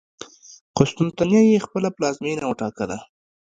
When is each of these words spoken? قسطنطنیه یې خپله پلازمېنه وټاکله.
قسطنطنیه 0.77 1.41
یې 1.51 1.63
خپله 1.65 1.89
پلازمېنه 1.95 2.43
وټاکله. 2.47 2.97